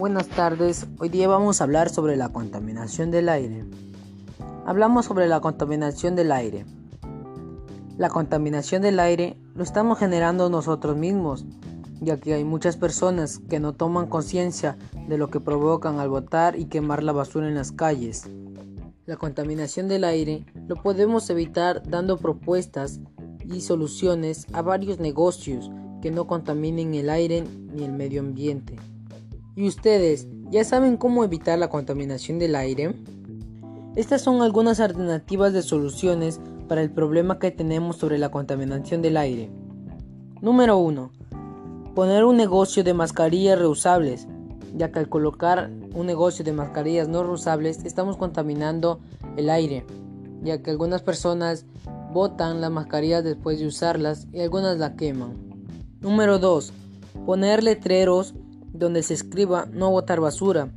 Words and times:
Buenas 0.00 0.28
tardes, 0.28 0.86
hoy 0.98 1.10
día 1.10 1.28
vamos 1.28 1.60
a 1.60 1.64
hablar 1.64 1.90
sobre 1.90 2.16
la 2.16 2.30
contaminación 2.30 3.10
del 3.10 3.28
aire. 3.28 3.66
Hablamos 4.64 5.04
sobre 5.04 5.28
la 5.28 5.40
contaminación 5.40 6.16
del 6.16 6.32
aire. 6.32 6.64
La 7.98 8.08
contaminación 8.08 8.80
del 8.80 8.98
aire 8.98 9.36
lo 9.54 9.62
estamos 9.62 9.98
generando 9.98 10.48
nosotros 10.48 10.96
mismos, 10.96 11.44
ya 12.00 12.16
que 12.16 12.32
hay 12.32 12.44
muchas 12.44 12.78
personas 12.78 13.40
que 13.40 13.60
no 13.60 13.74
toman 13.74 14.06
conciencia 14.06 14.78
de 15.06 15.18
lo 15.18 15.28
que 15.28 15.38
provocan 15.38 15.98
al 15.98 16.08
botar 16.08 16.58
y 16.58 16.64
quemar 16.64 17.02
la 17.02 17.12
basura 17.12 17.46
en 17.46 17.54
las 17.54 17.70
calles. 17.70 18.26
La 19.04 19.18
contaminación 19.18 19.86
del 19.86 20.04
aire 20.04 20.46
lo 20.66 20.76
podemos 20.76 21.28
evitar 21.28 21.82
dando 21.86 22.16
propuestas 22.16 23.00
y 23.44 23.60
soluciones 23.60 24.46
a 24.54 24.62
varios 24.62 24.98
negocios 24.98 25.70
que 26.00 26.10
no 26.10 26.26
contaminen 26.26 26.94
el 26.94 27.10
aire 27.10 27.44
ni 27.74 27.84
el 27.84 27.92
medio 27.92 28.22
ambiente. 28.22 28.76
¿Y 29.56 29.66
ustedes 29.66 30.28
ya 30.50 30.64
saben 30.64 30.96
cómo 30.96 31.24
evitar 31.24 31.58
la 31.58 31.68
contaminación 31.68 32.38
del 32.38 32.54
aire? 32.54 32.94
Estas 33.96 34.22
son 34.22 34.42
algunas 34.42 34.78
alternativas 34.78 35.52
de 35.52 35.62
soluciones 35.62 36.40
para 36.68 36.82
el 36.82 36.90
problema 36.90 37.40
que 37.40 37.50
tenemos 37.50 37.96
sobre 37.96 38.18
la 38.18 38.30
contaminación 38.30 39.02
del 39.02 39.16
aire. 39.16 39.50
Número 40.40 40.78
1. 40.78 41.10
Poner 41.96 42.24
un 42.24 42.36
negocio 42.36 42.84
de 42.84 42.94
mascarillas 42.94 43.58
reusables, 43.58 44.28
ya 44.76 44.92
que 44.92 45.00
al 45.00 45.08
colocar 45.08 45.70
un 45.94 46.06
negocio 46.06 46.44
de 46.44 46.52
mascarillas 46.52 47.08
no 47.08 47.24
reusables 47.24 47.84
estamos 47.84 48.16
contaminando 48.16 49.00
el 49.36 49.50
aire, 49.50 49.84
ya 50.42 50.62
que 50.62 50.70
algunas 50.70 51.02
personas 51.02 51.66
botan 52.12 52.60
las 52.60 52.70
mascarillas 52.70 53.24
después 53.24 53.58
de 53.58 53.66
usarlas 53.66 54.28
y 54.32 54.40
algunas 54.40 54.78
la 54.78 54.94
queman. 54.94 55.34
Número 56.00 56.38
2. 56.38 56.72
Poner 57.26 57.64
letreros 57.64 58.34
donde 58.72 59.02
se 59.02 59.14
escriba 59.14 59.66
no 59.72 59.90
botar 59.90 60.20
basura. 60.20 60.70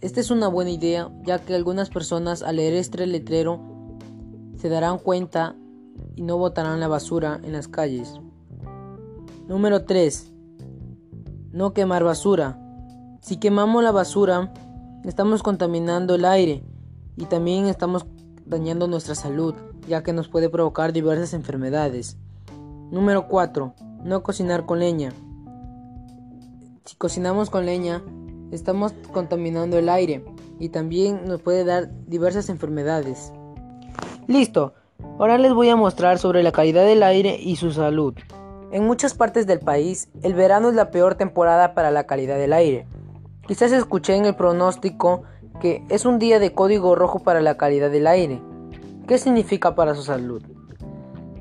Esta 0.00 0.20
es 0.20 0.30
una 0.30 0.48
buena 0.48 0.70
idea 0.70 1.10
ya 1.24 1.38
que 1.38 1.54
algunas 1.54 1.90
personas 1.90 2.42
al 2.42 2.56
leer 2.56 2.74
este 2.74 3.06
letrero 3.06 3.60
se 4.56 4.68
darán 4.68 4.98
cuenta 4.98 5.56
y 6.14 6.22
no 6.22 6.36
botarán 6.36 6.80
la 6.80 6.88
basura 6.88 7.40
en 7.42 7.52
las 7.52 7.68
calles. 7.68 8.20
Número 9.48 9.84
3. 9.84 10.32
No 11.52 11.72
quemar 11.72 12.04
basura. 12.04 12.60
Si 13.20 13.38
quemamos 13.38 13.82
la 13.82 13.92
basura, 13.92 14.52
estamos 15.04 15.42
contaminando 15.42 16.14
el 16.14 16.24
aire 16.24 16.62
y 17.16 17.24
también 17.24 17.66
estamos 17.66 18.06
dañando 18.44 18.86
nuestra 18.88 19.14
salud, 19.14 19.54
ya 19.88 20.02
que 20.02 20.12
nos 20.12 20.28
puede 20.28 20.48
provocar 20.48 20.92
diversas 20.92 21.34
enfermedades. 21.34 22.16
Número 22.90 23.28
4. 23.28 23.74
No 24.04 24.22
cocinar 24.22 24.66
con 24.66 24.78
leña. 24.78 25.12
Si 26.88 26.96
cocinamos 26.96 27.50
con 27.50 27.66
leña, 27.66 28.02
estamos 28.50 28.94
contaminando 29.12 29.76
el 29.76 29.90
aire 29.90 30.24
y 30.58 30.70
también 30.70 31.26
nos 31.26 31.42
puede 31.42 31.66
dar 31.66 31.90
diversas 32.06 32.48
enfermedades. 32.48 33.30
Listo, 34.26 34.72
ahora 35.18 35.36
les 35.36 35.52
voy 35.52 35.68
a 35.68 35.76
mostrar 35.76 36.18
sobre 36.18 36.42
la 36.42 36.50
calidad 36.50 36.86
del 36.86 37.02
aire 37.02 37.38
y 37.38 37.56
su 37.56 37.72
salud. 37.72 38.14
En 38.72 38.86
muchas 38.86 39.12
partes 39.12 39.46
del 39.46 39.60
país, 39.60 40.08
el 40.22 40.32
verano 40.32 40.70
es 40.70 40.76
la 40.76 40.90
peor 40.90 41.16
temporada 41.16 41.74
para 41.74 41.90
la 41.90 42.04
calidad 42.04 42.38
del 42.38 42.54
aire. 42.54 42.86
Quizás 43.46 43.70
escuché 43.72 44.16
en 44.16 44.24
el 44.24 44.34
pronóstico 44.34 45.24
que 45.60 45.84
es 45.90 46.06
un 46.06 46.18
día 46.18 46.38
de 46.38 46.54
código 46.54 46.94
rojo 46.94 47.18
para 47.18 47.42
la 47.42 47.58
calidad 47.58 47.90
del 47.90 48.06
aire. 48.06 48.40
¿Qué 49.06 49.18
significa 49.18 49.74
para 49.74 49.94
su 49.94 50.04
salud? 50.04 50.42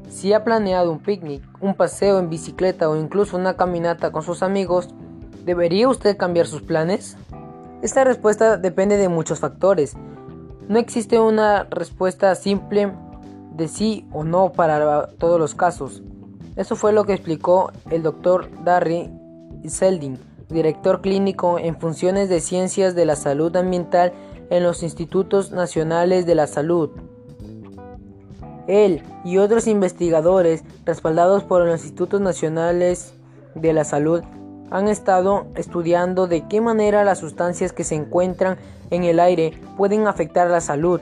Si 0.09 0.33
ha 0.33 0.43
planeado 0.43 0.91
un 0.91 0.99
picnic, 0.99 1.41
un 1.61 1.73
paseo 1.73 2.19
en 2.19 2.29
bicicleta 2.29 2.89
o 2.89 2.97
incluso 2.97 3.37
una 3.37 3.55
caminata 3.55 4.11
con 4.11 4.23
sus 4.23 4.43
amigos, 4.43 4.89
¿Debería 5.47 5.87
usted 5.87 6.17
cambiar 6.17 6.45
sus 6.45 6.61
planes? 6.61 7.15
Esta 7.81 8.03
respuesta 8.03 8.57
depende 8.57 8.97
de 8.97 9.07
muchos 9.07 9.39
factores. 9.39 9.95
No 10.67 10.77
existe 10.77 11.21
una 11.21 11.63
respuesta 11.63 12.35
simple 12.35 12.91
de 13.53 13.69
sí 13.69 14.05
o 14.11 14.25
no 14.25 14.51
para 14.51 15.07
todos 15.17 15.39
los 15.39 15.55
casos. 15.55 16.03
Eso 16.57 16.75
fue 16.75 16.91
lo 16.91 17.05
que 17.05 17.13
explicó 17.13 17.71
el 17.89 18.03
doctor 18.03 18.49
Darry 18.65 19.09
Seldin, 19.65 20.19
director 20.49 20.99
clínico 20.99 21.59
en 21.59 21.79
funciones 21.79 22.27
de 22.27 22.41
ciencias 22.41 22.93
de 22.93 23.05
la 23.05 23.15
salud 23.15 23.55
ambiental 23.55 24.11
en 24.49 24.63
los 24.63 24.83
Institutos 24.83 25.53
Nacionales 25.53 26.25
de 26.25 26.35
la 26.35 26.47
Salud. 26.47 26.89
Él 28.67 29.01
y 29.23 29.37
otros 29.37 29.65
investigadores 29.65 30.65
respaldados 30.83 31.45
por 31.45 31.65
los 31.65 31.83
Institutos 31.83 32.19
Nacionales 32.19 33.13
de 33.55 33.71
la 33.71 33.85
Salud 33.85 34.23
han 34.69 34.87
estado 34.87 35.47
estudiando 35.55 36.27
de 36.27 36.47
qué 36.47 36.61
manera 36.61 37.03
las 37.03 37.19
sustancias 37.19 37.73
que 37.73 37.83
se 37.83 37.95
encuentran 37.95 38.57
en 38.89 39.03
el 39.03 39.19
aire 39.19 39.53
pueden 39.77 40.07
afectar 40.07 40.49
la 40.49 40.61
salud. 40.61 41.01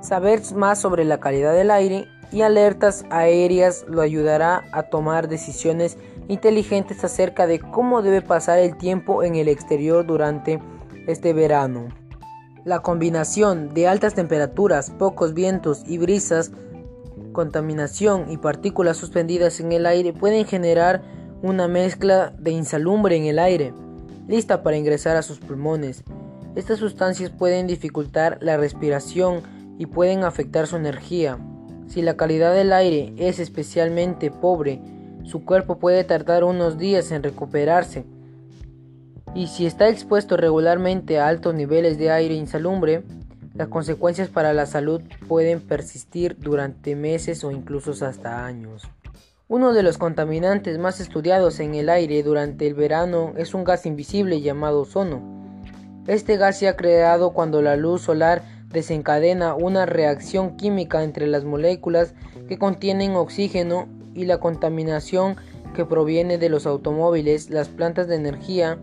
Saber 0.00 0.40
más 0.54 0.80
sobre 0.80 1.04
la 1.04 1.18
calidad 1.18 1.54
del 1.54 1.70
aire 1.70 2.06
y 2.30 2.42
alertas 2.42 3.04
aéreas 3.10 3.84
lo 3.88 4.00
ayudará 4.00 4.64
a 4.72 4.84
tomar 4.84 5.28
decisiones 5.28 5.96
inteligentes 6.28 7.02
acerca 7.04 7.46
de 7.46 7.58
cómo 7.58 8.02
debe 8.02 8.22
pasar 8.22 8.58
el 8.58 8.76
tiempo 8.76 9.22
en 9.22 9.34
el 9.34 9.48
exterior 9.48 10.06
durante 10.06 10.60
este 11.06 11.32
verano. 11.32 11.88
La 12.64 12.80
combinación 12.80 13.72
de 13.72 13.88
altas 13.88 14.14
temperaturas, 14.14 14.90
pocos 14.90 15.32
vientos 15.32 15.82
y 15.86 15.96
brisas, 15.96 16.52
contaminación 17.32 18.30
y 18.30 18.36
partículas 18.36 18.96
suspendidas 18.96 19.60
en 19.60 19.72
el 19.72 19.86
aire 19.86 20.12
pueden 20.12 20.44
generar 20.44 21.02
una 21.42 21.68
mezcla 21.68 22.32
de 22.38 22.50
insalumbre 22.50 23.16
en 23.16 23.26
el 23.26 23.38
aire, 23.38 23.72
lista 24.26 24.62
para 24.62 24.76
ingresar 24.76 25.16
a 25.16 25.22
sus 25.22 25.38
pulmones. 25.38 26.02
Estas 26.56 26.80
sustancias 26.80 27.30
pueden 27.30 27.66
dificultar 27.66 28.38
la 28.40 28.56
respiración 28.56 29.42
y 29.78 29.86
pueden 29.86 30.24
afectar 30.24 30.66
su 30.66 30.76
energía. 30.76 31.38
Si 31.86 32.02
la 32.02 32.16
calidad 32.16 32.54
del 32.54 32.72
aire 32.72 33.14
es 33.16 33.38
especialmente 33.38 34.30
pobre, 34.30 34.80
su 35.24 35.44
cuerpo 35.44 35.78
puede 35.78 36.04
tardar 36.04 36.42
unos 36.42 36.78
días 36.78 37.12
en 37.12 37.22
recuperarse. 37.22 38.04
Y 39.34 39.46
si 39.46 39.66
está 39.66 39.88
expuesto 39.88 40.36
regularmente 40.36 41.20
a 41.20 41.28
altos 41.28 41.54
niveles 41.54 41.98
de 41.98 42.10
aire 42.10 42.34
insalumbre, 42.34 43.04
las 43.54 43.68
consecuencias 43.68 44.28
para 44.28 44.52
la 44.52 44.66
salud 44.66 45.02
pueden 45.28 45.60
persistir 45.60 46.36
durante 46.38 46.96
meses 46.96 47.44
o 47.44 47.50
incluso 47.50 47.92
hasta 48.04 48.44
años. 48.44 48.88
Uno 49.50 49.72
de 49.72 49.82
los 49.82 49.96
contaminantes 49.96 50.76
más 50.76 51.00
estudiados 51.00 51.58
en 51.58 51.74
el 51.74 51.88
aire 51.88 52.22
durante 52.22 52.66
el 52.66 52.74
verano 52.74 53.32
es 53.38 53.54
un 53.54 53.64
gas 53.64 53.86
invisible 53.86 54.42
llamado 54.42 54.82
ozono. 54.82 55.22
Este 56.06 56.36
gas 56.36 56.58
se 56.58 56.68
ha 56.68 56.76
creado 56.76 57.30
cuando 57.32 57.62
la 57.62 57.74
luz 57.74 58.02
solar 58.02 58.42
desencadena 58.68 59.54
una 59.54 59.86
reacción 59.86 60.58
química 60.58 61.02
entre 61.02 61.26
las 61.26 61.44
moléculas 61.44 62.12
que 62.46 62.58
contienen 62.58 63.16
oxígeno 63.16 63.88
y 64.12 64.26
la 64.26 64.38
contaminación 64.38 65.36
que 65.74 65.86
proviene 65.86 66.36
de 66.36 66.50
los 66.50 66.66
automóviles, 66.66 67.48
las 67.48 67.70
plantas 67.70 68.06
de 68.06 68.16
energía, 68.16 68.76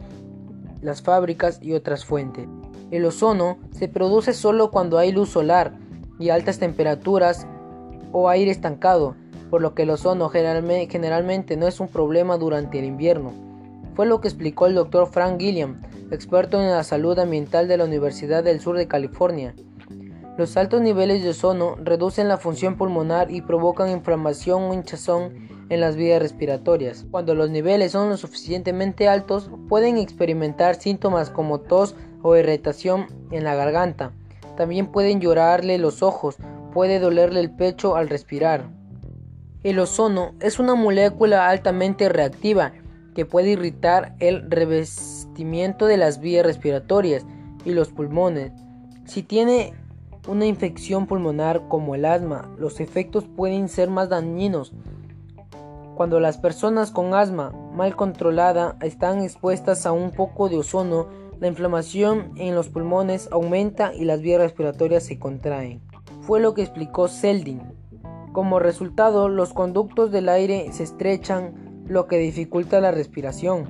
las 0.82 1.04
fábricas 1.04 1.60
y 1.62 1.74
otras 1.74 2.06
fuentes. 2.06 2.48
El 2.90 3.06
ozono 3.06 3.60
se 3.70 3.88
produce 3.88 4.34
solo 4.34 4.72
cuando 4.72 4.98
hay 4.98 5.12
luz 5.12 5.30
solar 5.30 5.76
y 6.18 6.30
altas 6.30 6.58
temperaturas 6.58 7.46
o 8.12 8.30
aire 8.30 8.50
estancado 8.50 9.16
por 9.56 9.62
lo 9.62 9.74
que 9.74 9.84
el 9.84 9.90
ozono 9.90 10.28
generalmente 10.28 11.56
no 11.56 11.66
es 11.66 11.80
un 11.80 11.88
problema 11.88 12.36
durante 12.36 12.78
el 12.78 12.84
invierno. 12.84 13.32
Fue 13.96 14.06
lo 14.06 14.20
que 14.20 14.28
explicó 14.28 14.66
el 14.66 14.76
doctor 14.76 15.08
Frank 15.08 15.40
Gilliam, 15.40 15.82
experto 16.12 16.62
en 16.62 16.70
la 16.70 16.84
salud 16.84 17.18
ambiental 17.18 17.70
de 17.70 17.78
la 17.78 17.86
Universidad 17.86 18.44
del 18.44 18.60
Sur 18.60 18.78
de 18.78 18.90
California. 18.90 19.56
Los 20.38 20.58
altos 20.58 20.82
niveles 20.82 21.24
de 21.24 21.30
ozono 21.30 21.78
reducen 21.82 22.28
la 22.28 22.36
función 22.36 22.76
pulmonar 22.76 23.32
y 23.32 23.40
provocan 23.40 23.92
inflamación 23.92 24.64
o 24.64 24.74
hinchazón 24.74 25.48
en 25.70 25.80
las 25.80 25.96
vías 25.96 26.22
respiratorias. 26.22 27.06
Cuando 27.10 27.34
los 27.34 27.50
niveles 27.50 27.94
son 27.94 28.10
lo 28.10 28.18
suficientemente 28.18 29.08
altos, 29.08 29.50
pueden 29.70 29.98
experimentar 29.98 30.76
síntomas 30.76 31.30
como 31.30 31.62
tos 31.62 31.96
o 32.24 32.36
irritación 32.36 33.08
en 33.32 33.46
la 33.46 33.56
garganta. 33.56 34.12
También 34.58 34.88
pueden 34.88 35.22
llorarle 35.22 35.78
los 35.78 36.04
ojos, 36.04 36.36
puede 36.74 37.00
dolerle 37.00 37.40
el 37.40 37.56
pecho 37.56 37.96
al 37.96 38.10
respirar. 38.10 38.84
El 39.66 39.80
ozono 39.80 40.36
es 40.42 40.60
una 40.60 40.76
molécula 40.76 41.50
altamente 41.50 42.08
reactiva 42.08 42.74
que 43.16 43.26
puede 43.26 43.50
irritar 43.50 44.16
el 44.20 44.52
revestimiento 44.52 45.88
de 45.88 45.98
las 45.98 46.20
vías 46.20 46.46
respiratorias 46.46 47.26
y 47.66 47.72
los 47.72 47.90
pulmones. 47.90 48.52
Si 49.06 49.24
tiene 49.24 49.74
una 50.28 50.46
infección 50.46 51.08
pulmonar 51.08 51.68
como 51.68 51.96
el 51.96 52.06
asma, 52.06 52.48
los 52.60 52.80
efectos 52.80 53.26
pueden 53.36 53.68
ser 53.68 53.90
más 53.90 54.10
dañinos. 54.10 54.72
Cuando 55.96 56.20
las 56.20 56.38
personas 56.38 56.92
con 56.92 57.16
asma 57.16 57.52
mal 57.74 57.96
controlada 57.96 58.78
están 58.82 59.24
expuestas 59.24 59.88
a 59.88 59.94
un 59.94 60.12
poco 60.12 60.48
de 60.48 60.58
ozono, 60.58 61.08
la 61.40 61.48
inflamación 61.48 62.34
en 62.36 62.54
los 62.54 62.70
pulmones 62.70 63.30
aumenta 63.32 63.96
y 63.96 64.06
las 64.06 64.22
vías 64.22 64.42
respiratorias 64.42 65.02
se 65.02 65.18
contraen. 65.18 65.82
Fue 66.22 66.40
lo 66.40 66.54
que 66.54 66.62
explicó 66.62 67.08
Seldin. 67.08 67.75
Como 68.36 68.60
resultado, 68.60 69.30
los 69.30 69.54
conductos 69.54 70.12
del 70.12 70.28
aire 70.28 70.70
se 70.74 70.84
estrechan, 70.84 71.86
lo 71.88 72.06
que 72.06 72.18
dificulta 72.18 72.82
la 72.82 72.92
respiración. 72.92 73.64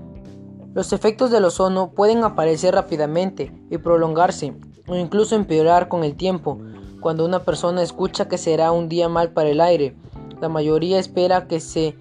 Los 0.74 0.92
efectos 0.92 1.30
del 1.30 1.46
ozono 1.46 1.92
pueden 1.92 2.24
aparecer 2.24 2.74
rápidamente 2.74 3.54
y 3.70 3.78
prolongarse 3.78 4.56
o 4.88 4.96
incluso 4.96 5.36
empeorar 5.36 5.88
con 5.88 6.04
el 6.04 6.16
tiempo. 6.16 6.58
Cuando 7.00 7.26
una 7.26 7.44
persona 7.44 7.84
escucha 7.84 8.28
que 8.28 8.40
será 8.40 8.72
un 8.72 8.90
día 8.90 9.08
mal 9.08 9.34
para 9.34 9.50
el 9.50 9.62
aire, 9.62 9.96
la 10.42 10.50
mayoría 10.50 10.98
espera 10.98 11.48
que 11.48 11.60
su 11.60 11.94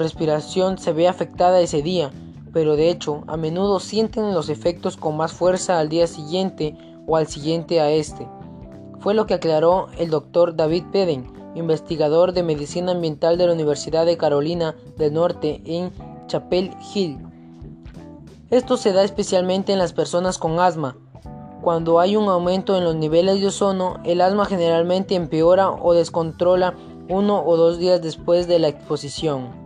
respiración 0.00 0.78
se 0.78 0.92
vea 0.92 1.10
afectada 1.10 1.60
ese 1.60 1.82
día, 1.82 2.10
pero 2.52 2.74
de 2.74 2.90
hecho 2.90 3.22
a 3.28 3.36
menudo 3.36 3.78
sienten 3.78 4.34
los 4.34 4.48
efectos 4.48 4.96
con 4.96 5.16
más 5.16 5.32
fuerza 5.32 5.78
al 5.78 5.88
día 5.88 6.08
siguiente 6.08 6.76
o 7.06 7.16
al 7.16 7.28
siguiente 7.28 7.80
a 7.80 7.92
este. 7.92 8.26
Fue 8.98 9.14
lo 9.14 9.26
que 9.26 9.34
aclaró 9.34 9.86
el 9.98 10.10
doctor 10.10 10.56
David 10.56 10.86
Peden, 10.90 11.41
investigador 11.54 12.32
de 12.32 12.42
medicina 12.42 12.92
ambiental 12.92 13.38
de 13.38 13.46
la 13.46 13.52
Universidad 13.52 14.06
de 14.06 14.16
Carolina 14.16 14.74
del 14.96 15.14
Norte 15.14 15.62
en 15.64 15.92
Chapel 16.26 16.70
Hill. 16.94 17.18
Esto 18.50 18.76
se 18.76 18.92
da 18.92 19.04
especialmente 19.04 19.72
en 19.72 19.78
las 19.78 19.92
personas 19.92 20.38
con 20.38 20.60
asma. 20.60 20.96
Cuando 21.62 22.00
hay 22.00 22.16
un 22.16 22.28
aumento 22.28 22.76
en 22.76 22.84
los 22.84 22.96
niveles 22.96 23.40
de 23.40 23.46
ozono, 23.46 23.98
el 24.04 24.20
asma 24.20 24.46
generalmente 24.46 25.14
empeora 25.14 25.70
o 25.70 25.94
descontrola 25.94 26.74
uno 27.08 27.42
o 27.44 27.56
dos 27.56 27.78
días 27.78 28.02
después 28.02 28.46
de 28.48 28.58
la 28.58 28.68
exposición. 28.68 29.62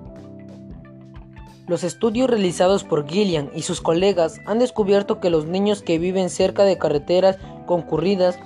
Los 1.67 1.83
estudios 1.83 2.31
realizados 2.31 2.85
por 2.85 3.09
Gillian 3.09 3.51
y 3.53 3.63
sus 3.63 3.81
colegas 3.81 4.41
han 4.47 4.61
descubierto 4.61 5.19
que 5.19 5.31
los 5.31 5.47
niños 5.47 5.83
que 5.83 5.99
viven 5.99 6.31
cerca 6.31 6.63
de 6.63 6.79
carreteras 6.79 7.39
concurridas, 7.67 8.39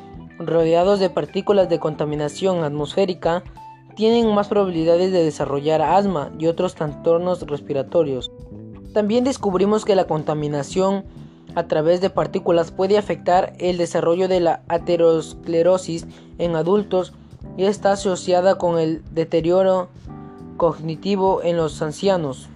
rodeados 0.47 1.01
de 1.01 1.11
partículas 1.11 1.69
de 1.69 1.79
contaminación 1.79 2.65
atmosférica, 2.65 3.45
tienen 3.95 4.33
más 4.35 4.49
probabilidades 4.49 5.13
de 5.13 5.23
desarrollar 5.23 5.83
asma 5.83 6.33
y 6.39 6.47
otros 6.47 6.75
trastornos 6.75 7.43
respiratorios. 7.43 8.31
También 8.95 9.25
descubrimos 9.25 9.85
que 9.85 9.95
la 9.95 10.07
contaminación 10.07 11.05
a 11.55 11.65
través 11.65 12.01
de 12.01 12.11
partículas 12.11 12.71
puede 12.71 12.97
afectar 12.97 13.53
el 13.59 13.77
desarrollo 13.77 14.29
de 14.29 14.41
la 14.41 14.63
aterosclerosis 14.69 16.07
en 16.39 16.57
adultos 16.57 17.13
y 17.57 17.65
está 17.65 17.93
asociada 17.93 18.57
con 18.57 18.79
el 18.79 19.03
deterioro 19.13 19.89
cognitivo 20.57 21.43
en 21.43 21.57
los 21.57 21.83
ancianos. 21.83 22.49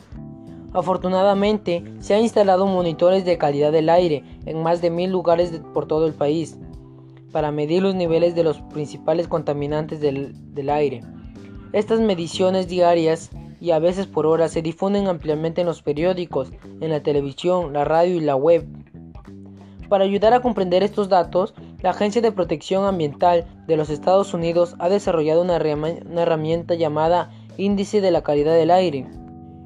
Afortunadamente, 0.72 1.84
se 2.00 2.14
han 2.14 2.22
instalado 2.22 2.66
monitores 2.66 3.24
de 3.24 3.38
calidad 3.38 3.70
del 3.70 3.88
aire 3.88 4.24
en 4.46 4.62
más 4.62 4.80
de 4.80 4.90
mil 4.90 5.10
lugares 5.10 5.52
por 5.72 5.86
todo 5.86 6.06
el 6.06 6.14
país 6.14 6.56
para 7.34 7.50
medir 7.50 7.82
los 7.82 7.96
niveles 7.96 8.36
de 8.36 8.44
los 8.44 8.60
principales 8.60 9.26
contaminantes 9.26 10.00
del, 10.00 10.70
aire. 10.70 11.00
Estas 11.72 11.98
mediciones 11.98 12.68
diarias 12.68 13.32
y 13.60 13.72
a 13.72 13.80
veces 13.80 14.06
por 14.06 14.24
hora 14.24 14.46
se 14.46 14.62
difunden 14.62 15.08
ampliamente 15.08 15.62
en 15.62 15.66
los 15.66 15.82
periódicos, 15.82 16.52
en 16.80 16.90
la 16.90 17.02
televisión, 17.02 17.72
la 17.72 17.84
radio 17.84 18.14
y 18.14 18.20
la 18.20 18.36
web. 18.36 18.64
Para 19.88 20.04
ayudar 20.04 20.32
a 20.32 20.42
comprender 20.42 20.84
estos 20.84 21.08
datos, 21.08 21.54
la 21.82 21.90
Agencia 21.90 22.22
de 22.22 22.30
Protección 22.30 22.84
Ambiental 22.84 23.46
de 23.66 23.76
los 23.76 23.90
Estados 23.90 24.32
Unidos 24.32 24.76
ha 24.78 24.88
desarrollado 24.88 25.42
una, 25.42 25.56
herramienta 25.56 26.76
llamada 26.76 27.32
Índice 27.56 28.00
de 28.00 28.12
la 28.12 28.22
Calidad 28.22 28.54
del 28.54 28.70
Aire. 28.70 29.08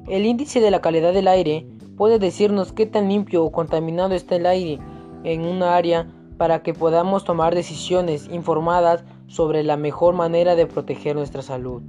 El 0.07 0.25
índice 0.25 0.59
de 0.59 0.71
la 0.71 0.81
calidad 0.81 1.13
del 1.13 1.27
aire 1.27 1.67
puede 1.97 2.17
decirnos 2.17 2.73
qué 2.73 2.87
tan 2.87 3.09
limpio 3.09 3.43
o 3.43 3.51
contaminado 3.51 4.15
está 4.15 4.37
el 4.37 4.47
aire 4.47 4.79
en 5.23 5.45
una 5.45 5.75
área 5.75 6.07
para 6.39 6.63
que 6.63 6.73
podamos 6.73 7.25
tomar 7.25 7.53
decisiones 7.53 8.29
informadas 8.31 9.03
sobre 9.27 9.61
la 9.61 9.75
mejor 9.75 10.15
manera 10.15 10.55
de 10.55 10.65
proteger 10.65 11.13
nuestra 11.17 11.41
salud. 11.41 11.83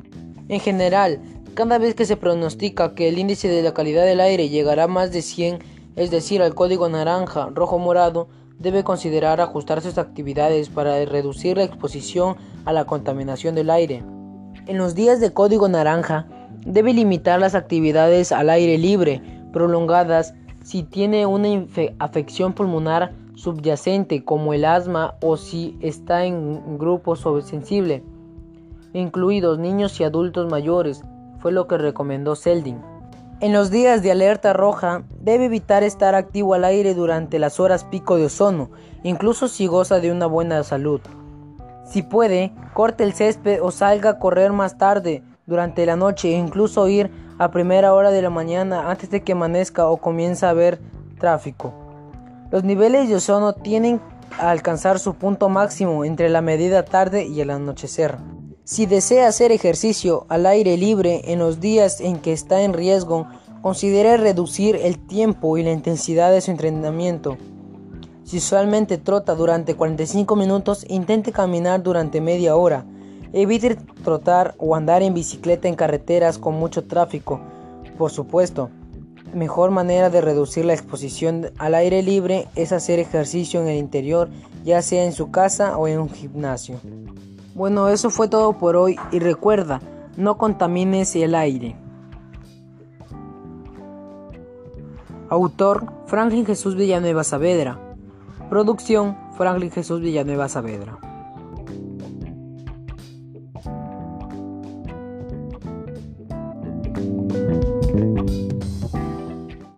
En 0.49 0.59
general, 0.59 1.21
cada 1.55 1.79
vez 1.79 1.95
que 1.95 2.05
se 2.05 2.17
pronostica 2.17 2.97
que 2.97 3.09
el 3.09 3.21
índice 3.21 3.47
de 3.47 3.63
la 3.63 3.73
calidad 3.73 4.05
del 4.05 4.21
aire 4.21 4.49
llegará 4.49 4.85
a 4.85 4.89
más 4.89 5.13
de 5.13 5.23
100, 5.23 5.61
es 5.95 6.11
decir, 6.11 6.43
al 6.43 6.57
código 6.57 6.89
naranja, 6.89 7.49
rojo, 7.55 7.79
morado, 7.79 8.27
debe 8.59 8.83
considerar 8.83 9.41
ajustar 9.41 9.83
sus 9.83 9.99
actividades 9.99 10.69
para 10.69 11.05
reducir 11.05 11.57
la 11.57 11.65
exposición 11.65 12.35
a 12.65 12.73
la 12.73 12.87
contaminación 12.87 13.55
del 13.55 13.71
aire. 13.71 14.03
En 14.67 14.79
los 14.79 14.97
días 14.97 15.21
de 15.21 15.33
código 15.33 15.69
naranja, 15.69 16.27
debe 16.67 16.93
limitar 16.93 17.39
las 17.39 17.55
actividades 17.55 18.33
al 18.33 18.51
aire 18.51 18.79
libre 18.79 19.23
prolongadas 19.53 20.35
si 20.65 20.83
tiene 20.83 21.25
una 21.25 21.67
afección 22.01 22.53
pulmonar 22.53 23.13
subyacente 23.41 24.25
como 24.25 24.53
el 24.53 24.65
asma 24.65 25.15
o 25.23 25.37
si 25.37 25.77
está 25.81 26.25
en 26.25 26.79
grupo 26.79 27.17
sensible, 27.17 28.05
incluidos 28.93 29.59
niños 29.59 29.99
y 30.01 30.05
adultos 30.05 30.51
mayores, 30.51 31.03
fue 31.39 31.53
lo 31.53 31.67
que 31.67 31.79
recomendó 31.79 32.37
Seldin. 32.37 32.79
En 33.41 33.55
los 33.55 33.71
días 33.71 34.03
de 34.03 34.11
alerta 34.11 34.53
roja, 34.53 35.05
debe 35.23 35.47
evitar 35.47 35.83
estar 35.83 36.15
activo 36.15 36.53
al 36.53 36.65
aire 36.65 36.93
durante 36.93 37.39
las 37.39 37.59
horas 37.59 37.85
pico 37.85 38.17
de 38.17 38.27
ozono, 38.27 38.71
incluso 39.03 39.49
si 39.49 39.67
goza 39.67 40.01
de 40.01 40.13
una 40.13 40.27
buena 40.27 40.63
salud. 40.63 41.01
Si 41.87 42.03
puede, 42.03 42.53
corte 42.75 43.03
el 43.03 43.15
césped 43.15 43.63
o 43.63 43.71
salga 43.71 44.11
a 44.11 44.19
correr 44.19 44.53
más 44.53 44.77
tarde 44.77 45.23
durante 45.47 45.87
la 45.87 45.97
noche 45.97 46.29
e 46.29 46.37
incluso 46.37 46.87
ir 46.89 47.11
a 47.39 47.51
primera 47.51 47.95
hora 47.95 48.11
de 48.11 48.21
la 48.21 48.29
mañana 48.29 48.91
antes 48.91 49.11
de 49.11 49.25
que 49.25 49.33
amanezca 49.33 49.89
o 49.89 49.97
comience 49.97 50.45
a 50.45 50.51
haber 50.51 50.79
tráfico. 51.19 51.90
Los 52.51 52.65
niveles 52.65 53.09
de 53.09 53.15
ozono 53.15 53.53
tienen 53.53 54.01
a 54.37 54.51
alcanzar 54.51 54.99
su 54.99 55.15
punto 55.15 55.49
máximo 55.49 56.05
entre 56.05 56.29
la 56.29 56.41
medida 56.41 56.85
tarde 56.85 57.25
y 57.27 57.41
el 57.41 57.51
anochecer. 57.51 58.19
Si 58.65 58.87
desea 58.87 59.29
hacer 59.29 59.53
ejercicio 59.53 60.27
al 60.29 60.47
aire 60.47 60.77
libre 60.77 61.33
en 61.33 61.39
los 61.39 61.61
días 61.61 62.01
en 62.01 62.19
que 62.19 62.33
está 62.33 62.63
en 62.63 62.73
riesgo, 62.73 63.29
considere 63.63 64.17
reducir 64.17 64.75
el 64.75 64.99
tiempo 64.99 65.59
y 65.59 65.63
la 65.63 65.71
intensidad 65.71 66.33
de 66.33 66.41
su 66.41 66.51
entrenamiento. 66.51 67.39
Si 68.25 68.39
usualmente 68.39 68.99
trota 68.99 69.37
durante 69.37 69.77
45 69.77 70.35
minutos, 70.35 70.85
intente 70.89 71.31
caminar 71.31 71.85
durante 71.85 72.21
media 72.21 72.57
hora. 72.57 72.85
Evite 73.33 73.77
trotar 74.03 74.57
o 74.59 74.75
andar 74.75 75.05
en 75.05 75.15
bicicleta 75.15 75.69
en 75.69 75.77
carreteras 75.77 76.39
con 76.39 76.55
mucho 76.55 76.83
tráfico. 76.85 77.41
Por 77.97 78.11
supuesto, 78.11 78.71
mejor 79.35 79.71
manera 79.71 80.11
de 80.11 80.21
reducir 80.21 80.65
la 80.65 80.73
exposición 80.73 81.51
al 81.59 81.75
aire 81.75 82.03
libre 82.03 82.49
es 82.55 82.73
hacer 82.73 82.99
ejercicio 82.99 83.61
en 83.61 83.69
el 83.69 83.79
interior, 83.79 84.29
ya 84.65 84.83
sea 84.83 85.05
en 85.05 85.13
su 85.13 85.31
casa 85.31 85.77
o 85.77 85.89
en 85.89 86.01
un 86.01 86.11
gimnasio. 86.11 86.81
Bueno, 87.55 87.89
eso 87.89 88.11
fue 88.11 88.29
todo 88.29 88.53
por 88.55 88.77
hoy 88.77 88.97
y 89.13 89.19
recuerda, 89.19 89.81
no 90.17 90.39
contamines 90.39 91.15
el 91.17 91.35
aire. 91.35 91.77
Autor 95.29 95.87
Franklin 96.07 96.45
Jesús 96.45 96.75
Villanueva 96.75 97.23
Saavedra. 97.23 97.79
Producción 98.49 99.17
Franklin 99.37 99.71
Jesús 99.71 100.01
Villanueva 100.01 100.49
Saavedra. 100.49 101.10